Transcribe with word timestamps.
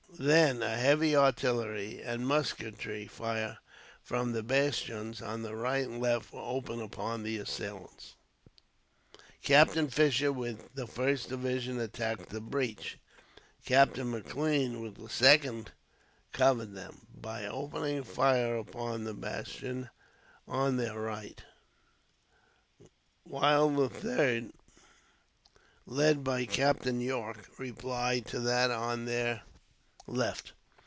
Then 0.23 0.61
a 0.61 0.75
heavy 0.77 1.15
artillery 1.15 1.99
and 2.03 2.27
musketry 2.27 3.07
fire 3.07 3.57
from 4.03 4.33
the 4.33 4.43
bastions 4.43 5.19
on 5.19 5.41
the 5.41 5.55
right 5.55 5.87
and 5.87 5.99
left 5.99 6.31
was 6.31 6.43
opened 6.57 6.81
upon 6.83 7.23
the 7.23 7.39
assailants. 7.39 8.15
Captain 9.41 9.87
Fisher 9.89 10.31
with 10.31 10.75
the 10.75 10.85
first 10.85 11.29
division 11.29 11.79
attacked 11.79 12.29
the 12.29 12.41
breach; 12.41 12.99
Captain 13.65 14.11
Maclean 14.11 14.79
with 14.83 14.95
the 14.97 15.09
second 15.09 15.71
covered 16.33 16.75
them, 16.75 17.07
by 17.19 17.47
opening 17.47 18.03
fire 18.03 18.57
upon 18.59 19.05
the 19.05 19.15
bastion 19.15 19.89
on 20.47 20.77
their 20.77 20.99
right; 20.99 21.41
while 23.23 23.69
the 23.71 23.89
third, 23.89 24.51
led 25.87 26.23
by 26.23 26.45
Captain 26.45 27.01
Yorke, 27.01 27.57
replied 27.57 28.27
to 28.27 28.39
that 28.41 28.69
on 28.69 29.05
their 29.05 29.41
left. 30.07 30.51